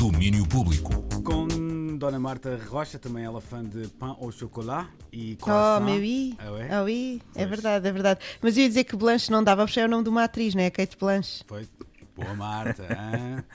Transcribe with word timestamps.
Domínio 0.00 0.46
Público. 0.48 0.94
Com 1.22 1.98
Dona 1.98 2.18
Marta 2.18 2.58
Rocha, 2.70 2.98
também 2.98 3.22
ela 3.22 3.38
fã 3.38 3.62
de 3.62 3.86
pão 3.88 4.16
au 4.18 4.32
chocolat 4.32 4.88
e 5.12 5.36
croissant. 5.36 5.76
Oh, 5.76 5.84
mais 5.84 6.00
oui. 6.00 6.34
Ah, 6.38 6.50
ouais? 6.52 6.68
Ah, 6.70 6.82
oui. 6.84 7.22
É 7.34 7.44
verdade, 7.44 7.86
é 7.86 7.92
verdade. 7.92 8.20
Mas 8.40 8.56
eu 8.56 8.62
ia 8.62 8.68
dizer 8.70 8.84
que 8.84 8.96
Blanche 8.96 9.30
não 9.30 9.44
dava, 9.44 9.66
porque 9.66 9.78
é 9.78 9.84
o 9.84 9.88
nome 9.88 10.04
de 10.04 10.08
uma 10.08 10.24
atriz, 10.24 10.54
não 10.54 10.62
é? 10.62 10.70
Kate 10.70 10.96
Blanche. 10.96 11.44
Foi. 11.46 11.68
Boa 12.16 12.32
Marta. 12.32 12.84
hã? 12.90 13.44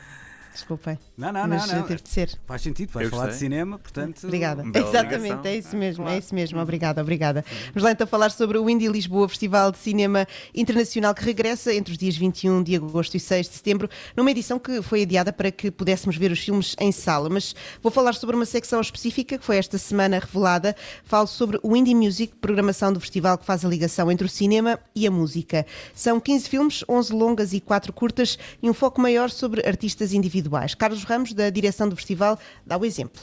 Desculpem. 0.55 0.97
Não, 1.17 1.33
não, 1.33 1.41
não, 1.41 1.49
Mas 1.57 1.69
não. 1.71 1.83
teve 1.83 2.01
de 2.01 2.07
ser. 2.09 2.31
Faz 2.45 2.61
sentido, 2.61 2.91
vais 2.93 3.09
falar 3.09 3.27
de 3.27 3.35
cinema, 3.35 3.77
portanto. 3.77 4.23
Obrigada. 4.23 4.63
Exatamente, 4.73 5.21
ligação. 5.21 5.41
é 5.51 5.55
isso 5.57 5.75
mesmo, 5.75 6.03
Claro. 6.03 6.15
é 6.15 6.19
isso 6.19 6.33
mesmo. 6.33 6.59
Obrigada, 6.61 7.01
obrigada. 7.01 7.45
Vamos 7.73 7.83
lá 7.83 7.91
então 7.91 8.07
falar 8.07 8.31
sobre 8.31 8.57
o 8.57 8.69
Indie 8.69 8.87
Lisboa, 8.87 9.27
Festival 9.27 9.69
de 9.71 9.77
Cinema 9.79 10.25
Internacional 10.53 11.13
que 11.13 11.23
regressa 11.25 11.73
entre 11.73 11.91
os 11.91 11.97
dias 11.97 12.15
21 12.15 12.63
de 12.63 12.73
agosto 12.75 13.15
e 13.17 13.19
6 13.19 13.49
de 13.49 13.55
setembro, 13.55 13.89
numa 14.15 14.31
edição 14.31 14.57
que 14.57 14.81
foi 14.81 15.01
adiada 15.03 15.33
para 15.33 15.51
que 15.51 15.69
pudéssemos 15.69 16.15
ver 16.15 16.31
os 16.31 16.39
filmes 16.39 16.73
em 16.79 16.91
sala. 16.91 17.27
Mas 17.29 17.53
vou 17.83 17.91
falar 17.91 18.13
sobre 18.13 18.35
uma 18.35 18.45
secção 18.45 18.79
específica 18.79 19.37
que 19.37 19.43
foi 19.45 19.57
esta 19.57 19.77
semana 19.77 20.19
revelada. 20.19 20.73
Falo 21.03 21.27
sobre 21.27 21.59
o 21.61 21.75
Indie 21.75 21.93
Music, 21.95 22.33
programação 22.39 22.93
do 22.93 22.99
festival 23.01 23.37
que 23.37 23.45
faz 23.45 23.65
a 23.65 23.67
ligação 23.67 24.09
entre 24.09 24.25
o 24.25 24.29
cinema 24.29 24.79
e 24.95 25.05
a 25.05 25.11
música. 25.11 25.65
São 25.93 26.17
15 26.17 26.47
filmes, 26.49 26.83
11 26.87 27.11
longas 27.13 27.51
e 27.51 27.59
4 27.59 27.91
curtas 27.91 28.39
e 28.63 28.69
um 28.69 28.73
foco 28.73 29.01
maior 29.01 29.29
sobre 29.29 29.67
artistas 29.67 30.13
individuais. 30.13 30.44
Carlos 30.75 31.03
Ramos, 31.03 31.33
da 31.33 31.49
direção 31.49 31.87
do 31.89 31.95
festival, 31.95 32.39
dá 32.65 32.77
o 32.77 32.85
exemplo. 32.85 33.21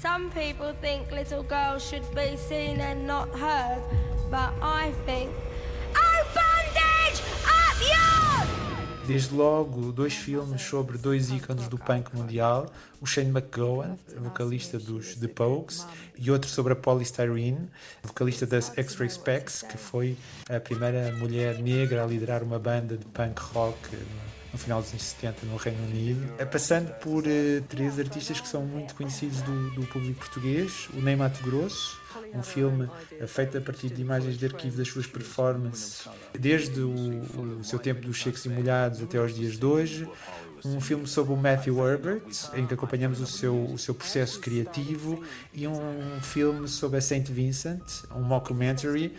Some 0.00 0.30
people 0.30 0.74
think 0.80 1.12
little 1.12 1.44
girls 1.44 1.84
should 1.84 2.04
be 2.12 2.36
seen 2.36 2.80
and 2.80 3.06
not 3.06 3.30
heard, 3.38 3.80
but 4.30 4.52
I 4.60 4.92
think. 5.06 5.30
Oh, 5.94 6.24
bondage! 6.34 7.22
Up 7.46 7.80
yours! 7.80 9.06
Desde 9.06 9.32
logo, 9.32 9.92
dois 9.92 10.14
filmes 10.14 10.62
sobre 10.62 10.98
dois 10.98 11.30
ícones 11.30 11.68
do 11.68 11.78
punk 11.78 12.16
mundial, 12.16 12.66
o 13.00 13.06
Shane 13.06 13.30
McGowan, 13.30 13.96
vocalista 14.18 14.76
dos 14.76 15.14
The 15.14 15.28
Pogues, 15.28 15.86
e 16.18 16.30
outro 16.32 16.50
sobre 16.50 16.72
a 16.72 16.76
Polly 16.76 17.04
Styrene, 17.04 17.68
vocalista 18.02 18.44
das 18.44 18.76
X-Ray 18.76 19.10
Specs, 19.10 19.62
que 19.62 19.76
foi 19.76 20.16
a 20.48 20.58
primeira 20.58 21.12
mulher 21.12 21.58
negra 21.60 22.02
a 22.02 22.06
liderar 22.06 22.42
uma 22.42 22.58
banda 22.58 22.96
de 22.96 23.04
punk 23.06 23.40
rock 23.54 23.78
no 24.52 24.58
final 24.58 24.82
dos 24.82 24.90
anos 24.90 25.02
70 25.02 25.46
no 25.46 25.56
Reino 25.56 25.82
Unido, 25.84 26.34
Eh, 26.38 26.44
passando 26.44 26.92
por 27.00 27.26
eh, 27.26 27.62
três 27.68 27.98
artistas 27.98 28.40
que 28.40 28.48
são 28.48 28.62
muito 28.62 28.94
conhecidos 28.94 29.40
do, 29.42 29.70
do 29.70 29.86
público 29.86 30.20
português, 30.20 30.88
o 30.94 31.00
Ney 31.00 31.16
Grosso, 31.42 31.98
um 32.34 32.42
filme 32.42 32.88
eh, 33.18 33.26
feito 33.26 33.56
a 33.56 33.60
partir 33.60 33.88
de 33.88 34.00
imagens 34.02 34.36
de 34.36 34.46
arquivo 34.46 34.76
das 34.76 34.88
suas 34.88 35.06
performances, 35.06 36.06
desde 36.38 36.80
o, 36.80 37.58
o 37.60 37.64
seu 37.64 37.78
tempo 37.78 38.02
dos 38.02 38.20
secos 38.20 38.44
e 38.44 38.48
molhados 38.48 39.02
até 39.02 39.18
aos 39.18 39.34
dias 39.34 39.58
de 39.58 39.64
hoje. 39.64 40.08
Um 40.64 40.80
filme 40.80 41.08
sobre 41.08 41.32
o 41.32 41.36
Matthew 41.36 41.84
Herbert, 41.84 42.22
em 42.54 42.64
que 42.64 42.74
acompanhamos 42.74 43.20
o 43.20 43.26
seu, 43.26 43.64
o 43.64 43.76
seu 43.76 43.92
processo 43.92 44.38
criativo, 44.38 45.20
e 45.52 45.66
um 45.66 46.20
filme 46.20 46.68
sobre 46.68 46.98
a 46.98 47.00
Saint 47.00 47.28
Vincent, 47.28 47.82
um 48.14 48.22
mockumentary, 48.22 49.12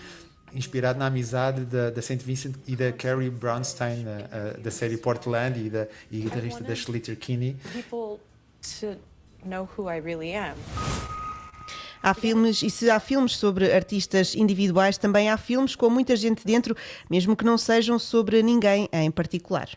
inspirado 0.54 1.00
na 1.00 1.08
amizade 1.08 1.66
da, 1.66 1.90
da 1.90 2.02
Saint 2.02 2.22
Vincent 2.22 2.56
e 2.68 2.76
da 2.76 2.92
Carrie 2.92 3.30
Brownstein, 3.30 4.06
eh, 4.08 4.58
da 4.60 4.72
série 4.72 4.98
Portland, 4.98 5.60
e, 5.60 5.70
da, 5.70 5.88
e 6.12 6.20
guitarrista 6.20 6.64
da 6.64 6.76
Schlitter 6.76 7.18
Kinney. 7.18 7.56
people 7.74 8.20
to 8.80 8.98
know 9.46 9.68
who 9.78 9.90
I 9.90 10.00
really 10.00 10.36
am. 10.36 10.56
Há 12.02 12.14
filmes, 12.14 12.62
e 12.62 12.70
se 12.70 12.90
há 12.90 13.00
filmes 13.00 13.38
sobre 13.38 13.72
artistas 13.72 14.36
individuais, 14.36 14.98
também 14.98 15.30
há 15.30 15.38
filmes 15.38 15.74
com 15.74 15.90
muita 15.90 16.18
gente 16.18 16.46
dentro, 16.46 16.76
mesmo 17.10 17.34
que 17.34 17.46
não 17.46 17.58
sejam 17.58 17.98
sobre 17.98 18.44
ninguém 18.44 18.90
em 18.92 19.10
particular. 19.10 19.70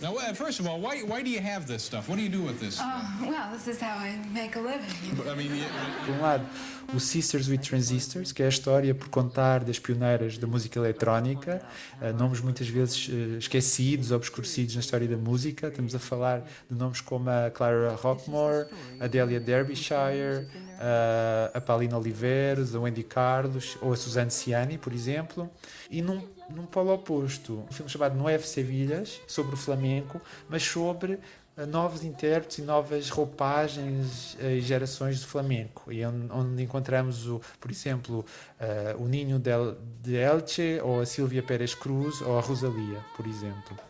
Now, 0.00 0.14
uh, 0.14 0.32
first 0.32 0.60
of 0.60 0.68
all, 0.68 0.78
why, 0.78 1.02
why 1.02 1.22
do 1.22 1.30
you 1.30 1.40
have 1.40 1.66
this 1.66 1.82
stuff? 1.82 2.08
What 2.08 2.18
do 2.18 2.22
you 2.22 2.28
do 2.28 2.42
with 2.42 2.60
this? 2.60 2.78
Well, 3.20 3.50
this 3.52 3.66
is 3.66 3.80
how 3.80 3.96
I 3.96 4.16
make 4.32 4.54
a 4.54 4.60
living. 4.60 4.86
I 5.28 5.34
mean, 5.34 5.52
you, 5.56 5.64
Por 6.06 6.14
um 6.14 6.20
lado, 6.20 6.46
o 6.94 7.00
Sisters 7.00 7.48
with 7.48 7.62
Transistors, 7.62 8.30
que 8.30 8.40
é 8.42 8.46
a 8.46 8.48
história 8.48 8.94
por 8.94 9.08
contar 9.08 9.64
das 9.64 9.80
pioneiras 9.80 10.38
da 10.38 10.46
música 10.46 10.78
eletrónica, 10.78 11.60
eh, 12.00 12.12
nomes 12.12 12.40
muitas 12.40 12.68
vezes 12.68 13.10
eh, 13.10 13.38
esquecidos, 13.38 14.12
obscurecidos 14.12 14.76
na 14.76 14.80
história 14.80 15.08
da 15.08 15.16
música. 15.16 15.66
Estamos 15.66 15.92
a 15.96 15.98
falar 15.98 16.44
de 16.70 16.78
nomes 16.78 17.00
como 17.00 17.28
a 17.28 17.50
Clara 17.50 17.96
Rockmore, 18.00 18.68
a 19.00 19.08
Delia 19.08 19.40
Derbyshire, 19.40 20.46
eh, 20.80 21.50
a 21.52 21.60
Paulina 21.60 21.98
Oliveira, 21.98 22.62
a 22.72 22.78
Wendy 22.78 23.02
Carlos 23.02 23.76
ou 23.82 23.92
a 23.92 23.96
Suzanne 23.96 24.30
Ciani, 24.30 24.78
por 24.78 24.92
exemplo. 24.92 25.50
E 25.90 26.00
num, 26.00 26.22
num 26.48 26.66
polo 26.66 26.92
oposto, 26.92 27.64
um 27.68 27.72
filme 27.72 27.90
chamado 27.90 28.16
Nueve 28.16 28.46
Sevilhas, 28.46 29.20
sobre 29.26 29.54
o 29.54 29.56
flamenco, 29.56 30.20
mas 30.48 30.62
sobre 30.62 31.18
a 31.56 31.66
novos 31.66 32.04
intérpretes 32.04 32.58
e 32.58 32.62
novas 32.62 33.10
roupagens 33.10 34.36
eh, 34.40 34.54
e 34.54 34.60
gerações 34.60 35.18
de 35.18 35.26
flamenco. 35.26 35.92
E 35.92 36.04
onde, 36.06 36.32
onde 36.32 36.62
encontramos, 36.62 37.26
o, 37.26 37.40
por 37.60 37.70
exemplo, 37.70 38.24
eh, 38.60 38.94
o 38.96 39.06
Ninho 39.06 39.40
de 39.40 40.14
Elche, 40.14 40.80
ou 40.82 41.00
a 41.00 41.06
Silvia 41.06 41.42
Pérez 41.42 41.74
Cruz, 41.74 42.20
ou 42.22 42.38
a 42.38 42.40
Rosalia, 42.40 43.00
por 43.16 43.26
exemplo. 43.26 43.87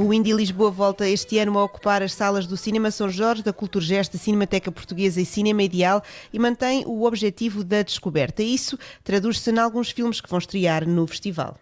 O 0.00 0.14
Indie 0.14 0.32
Lisboa 0.32 0.70
volta 0.70 1.08
este 1.08 1.38
ano 1.38 1.58
a 1.58 1.64
ocupar 1.64 2.04
as 2.04 2.14
salas 2.14 2.46
do 2.46 2.56
Cinema 2.56 2.88
São 2.88 3.08
Jorge, 3.10 3.42
da 3.42 3.52
Culturgest, 3.52 4.12
da 4.12 4.18
Cinemateca 4.18 4.70
Portuguesa 4.70 5.20
e 5.20 5.26
Cinema 5.26 5.60
Ideal 5.60 6.00
e 6.32 6.38
mantém 6.38 6.84
o 6.86 7.02
objetivo 7.02 7.64
da 7.64 7.82
descoberta. 7.82 8.40
Isso 8.40 8.78
traduz-se 9.02 9.50
em 9.50 9.58
alguns 9.58 9.90
filmes 9.90 10.20
que 10.20 10.30
vão 10.30 10.38
estrear 10.38 10.86
no 10.86 11.04
festival. 11.04 11.56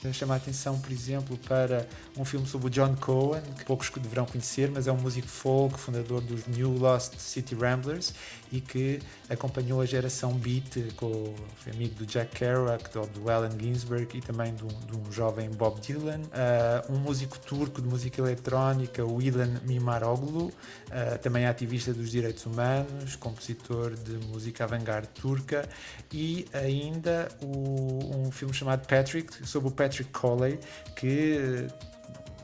Quero 0.00 0.14
chamar 0.14 0.34
a 0.34 0.36
atenção, 0.38 0.78
por 0.80 0.90
exemplo, 0.90 1.36
para 1.46 1.86
um 2.16 2.24
filme 2.24 2.46
sobre 2.46 2.68
o 2.68 2.70
John 2.70 2.96
Cohen, 2.96 3.42
que 3.58 3.66
poucos 3.66 3.90
deverão 3.90 4.24
conhecer, 4.24 4.70
mas 4.70 4.86
é 4.86 4.92
um 4.92 4.96
músico 4.96 5.28
folk, 5.28 5.78
fundador 5.78 6.22
dos 6.22 6.46
New 6.46 6.70
Lost 6.78 7.18
City 7.18 7.54
Ramblers 7.54 8.14
e 8.50 8.62
que 8.62 8.98
acompanhou 9.28 9.78
a 9.82 9.84
geração 9.84 10.32
beat, 10.32 10.94
com, 10.96 11.34
foi 11.56 11.72
amigo 11.72 11.96
do 11.96 12.06
Jack 12.06 12.34
Kerouac, 12.34 12.90
do, 12.94 13.06
do 13.08 13.30
Allen 13.30 13.50
Ginsberg 13.60 14.16
e 14.16 14.22
também 14.22 14.54
de 14.54 14.64
um, 14.64 14.68
de 14.68 14.96
um 14.96 15.12
jovem 15.12 15.50
Bob 15.50 15.78
Dylan. 15.82 16.22
Ah, 16.32 16.82
um 16.88 16.96
músico 16.96 17.38
turco 17.38 17.82
de 17.82 17.86
música 17.88 18.22
eletrónica, 18.22 19.04
o 19.04 19.20
Ilan 19.20 19.60
Mimaroglu, 19.66 20.50
ah, 20.90 21.18
também 21.18 21.44
ativista 21.44 21.92
dos 21.92 22.10
direitos 22.10 22.46
humanos, 22.46 23.16
compositor 23.16 23.94
de 23.96 24.12
música 24.28 24.64
avant-garde 24.64 25.08
turca 25.08 25.68
e 26.10 26.46
ainda 26.54 27.28
o- 27.42 28.16
um 28.16 28.30
filme 28.32 28.54
chamado 28.54 28.86
Patrick, 28.86 29.46
sobre 29.46 29.68
o 29.68 29.70
Patrick 29.70 29.89
Coley, 29.98 30.58
que 30.96 31.66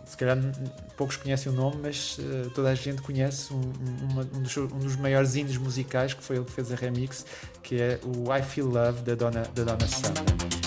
se 0.04 0.16
calhar 0.16 0.38
poucos 0.96 1.16
conhecem 1.16 1.50
o 1.50 1.54
nome, 1.54 1.76
mas 1.82 2.16
eh, 2.20 2.48
toda 2.54 2.70
a 2.70 2.74
gente 2.74 3.02
conhece 3.02 3.52
um, 3.52 3.56
um- 3.60 4.12
uma- 4.12 4.22
um 4.34 4.42
dos, 4.42 4.56
um 4.56 4.66
dos 4.78 4.96
maiores 4.96 5.34
indies 5.36 5.56
musicais, 5.58 6.14
que 6.14 6.22
foi 6.22 6.36
ele 6.36 6.44
que 6.44 6.52
fez 6.52 6.72
a 6.72 6.76
remix, 6.76 7.26
que 7.62 7.80
é 7.80 7.98
o 8.04 8.32
I 8.34 8.42
Feel 8.42 8.66
Love 8.68 9.02
da 9.02 9.14
Donna, 9.14 9.42
da 9.54 9.64
Donna 9.64 9.86
Summer. 9.86 10.66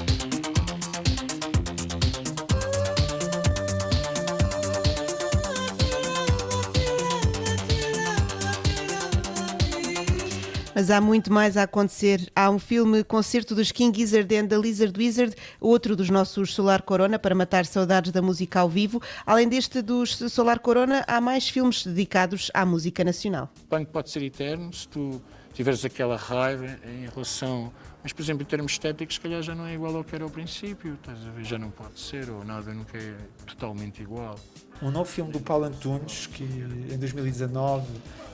Mas 10.79 10.89
há 10.89 11.01
muito 11.01 11.29
mais 11.33 11.57
a 11.57 11.63
acontecer. 11.63 12.31
Há 12.33 12.49
um 12.49 12.57
filme 12.57 13.03
Concerto 13.03 13.53
dos 13.53 13.69
King 13.69 13.99
Gizzard 13.99 14.33
and 14.33 14.47
the 14.47 14.57
Lizard 14.57 14.97
Wizard, 14.97 15.35
outro 15.59 15.93
dos 15.93 16.09
nossos 16.09 16.53
Solar 16.53 16.83
Corona, 16.83 17.19
para 17.19 17.35
matar 17.35 17.65
saudades 17.65 18.13
da 18.13 18.21
música 18.21 18.61
ao 18.61 18.69
vivo. 18.69 19.01
Além 19.25 19.49
deste 19.49 19.81
dos 19.81 20.15
Solar 20.15 20.59
Corona, 20.59 21.03
há 21.05 21.19
mais 21.19 21.49
filmes 21.49 21.85
dedicados 21.85 22.49
à 22.53 22.65
música 22.65 23.03
nacional. 23.03 23.51
O 23.61 23.67
punk 23.67 23.87
pode 23.91 24.09
ser 24.09 24.23
eterno 24.23 24.71
se 24.71 24.87
tu 24.87 25.21
tiveres 25.53 25.83
aquela 25.83 26.15
raiva 26.15 26.65
em 26.85 27.07
relação. 27.07 27.71
Mas, 28.01 28.13
por 28.13 28.21
exemplo, 28.21 28.43
em 28.43 28.45
termos 28.45 28.71
estéticos, 28.71 29.15
se 29.15 29.21
calhar 29.21 29.41
já 29.41 29.53
não 29.53 29.65
é 29.65 29.73
igual 29.73 29.95
ao 29.95 30.03
que 30.03 30.15
era 30.15 30.23
ao 30.23 30.29
princípio, 30.29 30.93
estás 30.93 31.19
a 31.25 31.31
ver? 31.31 31.43
Já 31.43 31.57
não 31.57 31.69
pode 31.69 31.99
ser, 31.99 32.29
ou 32.29 32.45
nada 32.45 32.73
nunca 32.73 32.97
é 32.97 33.15
totalmente 33.45 34.01
igual. 34.01 34.39
Um 34.81 34.89
novo 34.89 35.09
filme 35.09 35.31
do 35.31 35.39
Paulo 35.41 35.65
Antunes, 35.65 36.27
que 36.27 36.43
em 36.43 36.97
2019 36.97 37.85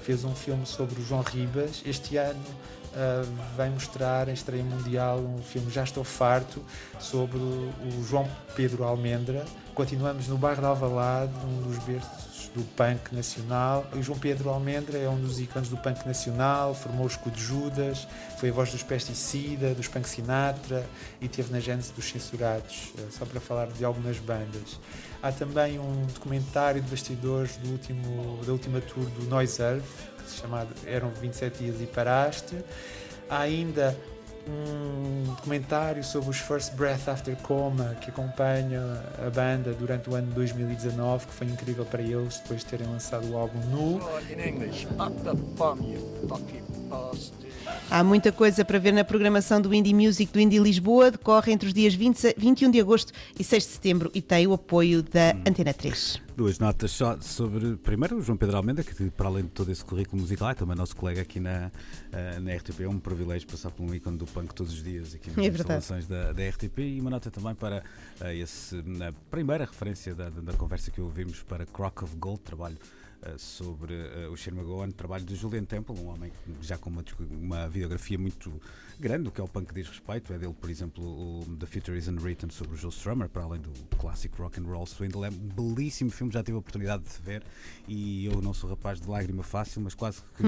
fez 0.04 0.24
um 0.24 0.36
filme 0.36 0.66
sobre 0.66 1.02
o 1.02 1.04
João 1.04 1.22
Ribas. 1.22 1.82
Este 1.84 2.18
ano 2.18 2.44
ah, 2.96 3.24
vai 3.58 3.70
mostrar 3.70 4.30
em 4.30 4.34
estreia 4.34 4.64
mundial 4.64 5.20
um 5.20 5.44
filme 5.44 5.70
Já 5.70 5.84
Estou 5.84 6.04
Farto 6.04 6.64
sobre 6.98 7.38
o 7.38 8.06
João 8.08 8.30
Pedro 8.56 8.86
Almendra. 8.86 9.46
Continuamos 9.74 10.28
no 10.30 10.38
bairro 10.38 10.62
de 10.62 10.68
Alvalade, 10.68 11.34
um 11.46 11.62
dos 11.64 11.78
berços 11.80 12.25
do 12.56 12.64
punk 12.76 13.14
nacional. 13.14 13.86
O 13.94 14.02
João 14.02 14.18
Pedro 14.18 14.50
Almendra 14.50 14.98
é 14.98 15.10
um 15.10 15.20
dos 15.20 15.40
ícones 15.40 15.68
do 15.68 15.76
punk 15.78 16.06
nacional, 16.06 16.74
formou 16.74 17.04
o 17.04 17.08
Escudo 17.08 17.38
Judas, 17.38 18.08
foi 18.40 18.50
a 18.50 18.54
voz 18.54 18.72
dos 18.72 18.82
Pesticida, 18.82 19.74
dos 19.74 19.88
Punk 19.90 20.08
Sinatra 20.08 20.86
e 21.20 21.28
teve 21.28 21.52
na 21.52 21.60
gênese 21.60 21.92
dos 21.92 22.06
Censurados, 22.06 22.94
eh, 22.98 23.02
só 23.12 23.26
para 23.26 23.42
falar 23.42 23.68
de 23.68 23.84
algumas 23.84 24.18
bandas. 24.18 24.80
Há 25.22 25.32
também 25.32 25.78
um 25.80 26.06
documentário 26.06 26.82
de 26.82 26.90
bastidores 26.90 27.58
do 27.58 27.72
último, 27.72 28.40
da 28.46 28.52
última 28.54 28.80
tour 28.80 29.06
do 29.06 29.26
Noise 29.26 29.62
Earth, 29.62 29.84
chamava 30.42 30.70
Eram 30.86 31.10
27 31.10 31.64
Dias 31.64 31.82
e 31.82 31.86
Paraste. 31.86 32.56
Há 33.30 33.40
ainda 33.40 33.98
um 34.48 35.24
documentário 35.34 36.04
sobre 36.04 36.30
os 36.30 36.38
First 36.38 36.74
Breath 36.74 37.08
After 37.08 37.36
Coma 37.38 37.96
que 38.02 38.10
acompanha 38.10 39.04
a 39.26 39.30
banda 39.30 39.74
durante 39.74 40.10
o 40.10 40.16
ano 40.16 40.28
de 40.28 40.34
2019, 40.34 41.28
que 41.28 41.34
foi 41.34 41.48
incrível 41.48 41.86
para 41.86 42.02
eles 42.02 42.40
depois 42.40 42.62
de 42.62 42.66
terem 42.68 42.88
lançado 42.88 43.30
o 43.30 43.38
álbum 43.38 43.60
nu. 43.70 44.00
In 44.32 44.40
English, 44.40 44.88
up 45.00 45.14
the 45.24 45.34
bum, 45.34 45.78
you 45.84 46.28
fucking 46.28 46.64
bastard. 46.90 47.45
Há 47.90 48.04
muita 48.04 48.32
coisa 48.32 48.66
para 48.66 48.80
ver 48.80 48.92
na 48.92 49.04
programação 49.04 49.62
do 49.62 49.74
Indie 49.74 49.94
Music 49.94 50.32
do 50.32 50.40
Indie 50.40 50.60
Lisboa. 50.60 51.12
Decorre 51.12 51.52
entre 51.52 51.68
os 51.68 51.74
dias 51.74 51.94
20, 51.94 52.36
21 52.38 52.72
de 52.72 52.80
agosto 52.80 53.14
e 53.40 53.44
6 53.44 53.64
de 53.64 53.70
setembro 53.70 54.12
e 54.14 54.22
tem 54.22 54.48
o 54.48 54.54
apoio 54.54 55.02
da 55.04 55.32
Antena 55.48 55.74
3. 55.74 56.22
Duas 56.36 56.60
notas 56.60 56.92
só 56.92 57.18
sobre, 57.22 57.78
primeiro, 57.78 58.18
o 58.18 58.22
João 58.22 58.38
Pedro 58.38 58.58
Almeida, 58.58 58.84
que 58.84 59.10
para 59.12 59.28
além 59.28 59.44
de 59.44 59.52
todo 59.52 59.72
esse 59.72 59.86
currículo 59.86 60.22
musical, 60.22 60.50
é 60.50 60.54
também 60.54 60.76
nosso 60.76 60.96
colega 60.96 61.22
aqui 61.22 61.40
na, 61.40 61.72
eh, 62.12 62.40
na 62.40 62.54
RTP. 62.56 62.82
É 62.82 62.90
um 62.90 63.00
privilégio 63.00 63.48
passar 63.48 63.72
por 63.72 63.84
um 63.84 63.94
ícone 63.94 64.18
do 64.18 64.26
punk 64.26 64.54
todos 64.54 64.74
os 64.74 64.84
dias 64.84 65.16
aqui 65.16 65.30
nas 65.30 65.38
É 65.38 65.48
instalações 65.48 66.08
da, 66.08 66.34
da 66.34 66.50
RTP. 66.50 66.80
E 66.80 67.00
uma 67.00 67.10
nota 67.10 67.32
também 67.32 67.56
para 67.56 67.84
eh, 68.20 68.36
esse, 68.36 68.76
na 68.84 69.14
primeira 69.32 69.64
referência 69.64 70.14
da, 70.14 70.30
da, 70.30 70.42
da 70.42 70.54
conversa 70.54 70.92
que 70.92 71.00
ouvimos 71.00 71.42
para 71.44 71.66
Crock 71.66 72.04
of 72.04 72.16
Gold, 72.18 72.42
trabalho 72.42 72.78
sobre 73.38 73.94
eh, 73.94 74.28
o 74.32 74.36
Shermagoan, 74.36 74.90
trabalho 74.92 75.26
de 75.26 75.36
Julian 75.36 75.66
Temple, 75.66 75.96
um 76.00 76.08
homem 76.08 76.32
já 76.62 76.78
com 76.78 76.90
uma, 76.90 77.04
uma 77.42 77.68
videografia 77.68 78.18
muito 78.18 78.52
grande, 79.00 79.28
o 79.28 79.32
que 79.32 79.42
é 79.42 79.44
o 79.44 79.48
punk 79.48 79.74
diz 79.74 79.88
respeito. 79.90 80.32
É 80.34 80.38
dele, 80.38 80.54
por 80.60 80.70
exemplo, 80.70 81.04
o 81.04 81.44
The 81.60 81.66
Future 81.66 81.98
is 81.98 82.08
Unwritten 82.08 82.50
sobre 82.50 82.76
o 82.76 82.78
Joe 82.78 82.92
Strummer, 82.92 83.28
para 83.30 83.44
além 83.44 83.60
do 83.60 83.70
clássico 83.98 84.42
Rock 84.42 84.60
and 84.60 84.64
Roll 84.64 84.86
Swindle. 84.86 85.26
É 85.26 85.30
um 85.30 85.34
belíssimo 85.74 86.10
filme, 86.12 86.32
já 86.32 86.44
tive 86.44 86.56
a 86.56 86.60
oportunidade 86.60 87.04
de 87.04 87.22
ver 87.22 87.44
e 87.88 88.26
eu 88.26 88.42
não 88.42 88.54
sou 88.54 88.70
rapaz 88.70 89.00
de 89.02 89.08
lágrima 89.10 89.44
fácil, 89.44 89.82
mas 89.82 89.94
quase 89.94 90.22
que, 90.38 90.44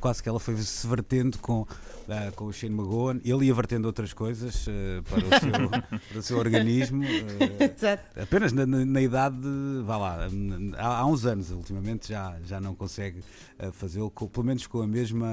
quase 0.00 0.22
que 0.22 0.28
ela 0.28 0.38
foi 0.40 0.56
se 0.58 0.86
vertendo 0.86 1.38
com, 1.38 1.66
ah, 2.08 2.30
com 2.36 2.44
o 2.46 2.52
Shane 2.52 2.74
McGowan. 2.74 3.20
Ele 3.24 3.46
ia 3.46 3.54
vertendo 3.54 3.86
outras 3.86 4.12
coisas 4.12 4.66
eh, 4.68 5.02
para, 5.08 5.18
o 5.18 5.40
seu, 5.40 5.70
para 6.08 6.18
o 6.18 6.22
seu 6.22 6.38
organismo. 6.38 7.02
eh, 7.04 7.74
Exato. 7.76 8.20
Apenas 8.20 8.52
na, 8.52 8.64
na- 8.66 8.84
na 8.84 9.00
idade, 9.02 9.36
vá 9.84 9.96
lá, 9.96 10.28
há, 10.78 10.98
há 10.98 11.06
uns 11.06 11.26
anos, 11.26 11.50
ultimamente 11.50 12.08
já, 12.08 12.17
já 12.44 12.60
não 12.60 12.74
consegue 12.74 13.22
eh, 13.58 13.70
fazê-lo, 13.72 14.10
pelo 14.10 14.44
menos 14.46 14.66
com 14.66 14.80
a 14.82 14.86
mesma, 14.86 15.28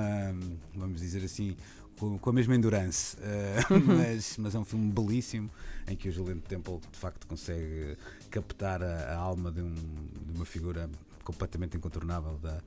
vamos 0.76 1.02
dizer 1.02 1.24
assim, 1.24 1.56
com, 2.00 2.18
com 2.18 2.30
a 2.30 2.34
mesma 2.34 2.56
endurance. 2.56 3.18
Eh, 3.22 3.58
mas, 3.86 4.38
mas 4.38 4.56
é 4.56 4.60
um 4.60 4.66
filme 4.66 4.92
belíssimo 4.92 5.50
em 5.88 5.96
que 5.96 6.10
o 6.10 6.12
Julian 6.12 6.40
Temple 6.40 6.80
de 6.92 6.98
facto 6.98 7.26
consegue 7.28 7.98
captar 8.30 8.82
a, 8.84 9.14
a 9.14 9.18
alma 9.18 9.52
de, 9.52 9.62
um- 9.62 9.74
de 9.74 10.36
uma 10.36 10.46
figura 10.46 10.90
completamente 11.26 11.76
incontornável 11.76 12.38
da, 12.38 12.62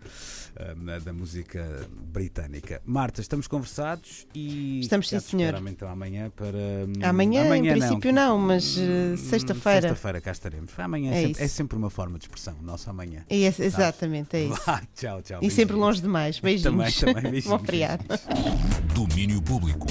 eh, 0.56 1.00
da 1.00 1.12
música 1.12 1.88
britânica. 2.12 2.82
Marta, 2.84 3.20
estamos 3.22 3.46
conversados 3.46 4.26
e 4.34 4.80
Estamos, 4.80 5.08
sim, 5.08 5.18
senhor. 5.20 5.54
então 5.68 5.88
amanhã 5.88 6.30
para 6.34 6.46
hum, 6.58 6.92
Amanhã, 7.02 7.56
em 7.56 7.62
não. 7.62 7.72
princípio, 7.78 8.12
não, 8.12 8.36
mas 8.38 8.76
eh, 8.76 8.82
Hum, 9.12 9.16
sexta-feira. 9.16 9.80
Sexta-feira 9.88 10.20
cá 10.20 10.32
estaremos. 10.32 10.70
Amanhã 10.78 11.12
É 11.12 11.22
é, 11.22 11.26
sempre, 11.28 11.42
é 11.44 11.48
sempre 11.48 11.78
uma 11.78 11.88
forma 11.90 12.18
de 12.18 12.24
expressão, 12.24 12.54
nosso 12.60 12.90
amanhã. 12.90 13.24
É 13.30 13.36
esse- 13.36 13.62
exatamente, 13.62 14.36
é 14.36 14.44
isso. 14.44 14.60
Vá, 14.66 14.82
tchau, 14.94 15.22
tchau. 15.22 15.38
E 15.42 15.48
sempre 15.50 15.74
beijinhos. 15.74 15.80
longe 15.86 16.02
demais. 16.02 16.40
Beijinhos. 16.40 16.94
Também, 16.96 17.14
também, 17.14 17.32
beijinhos, 17.32 17.46
Bom 17.58 17.64
feriado. 17.64 18.04
Domínio 18.94 19.40
Público. 19.40 19.86